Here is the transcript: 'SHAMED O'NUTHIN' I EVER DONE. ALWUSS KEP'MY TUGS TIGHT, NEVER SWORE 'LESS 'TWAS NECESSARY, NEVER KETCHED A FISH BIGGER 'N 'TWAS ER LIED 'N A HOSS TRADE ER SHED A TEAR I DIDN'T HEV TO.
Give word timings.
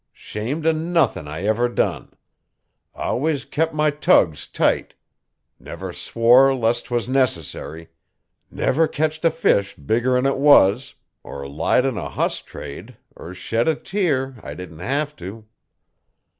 'SHAMED 0.13 0.65
O'NUTHIN' 0.65 1.27
I 1.27 1.43
EVER 1.43 1.69
DONE. 1.69 2.09
ALWUSS 2.95 3.45
KEP'MY 3.45 3.91
TUGS 3.91 4.47
TIGHT, 4.47 4.95
NEVER 5.59 5.93
SWORE 5.93 6.55
'LESS 6.55 6.81
'TWAS 6.81 7.07
NECESSARY, 7.07 7.87
NEVER 8.49 8.87
KETCHED 8.87 9.25
A 9.25 9.29
FISH 9.29 9.75
BIGGER 9.75 10.17
'N 10.17 10.23
'TWAS 10.23 10.95
ER 11.23 11.47
LIED 11.47 11.85
'N 11.85 11.97
A 11.99 12.09
HOSS 12.09 12.41
TRADE 12.41 12.97
ER 13.19 13.33
SHED 13.35 13.67
A 13.67 13.75
TEAR 13.75 14.35
I 14.41 14.55
DIDN'T 14.55 14.79
HEV 14.79 15.15
TO. 15.15 15.45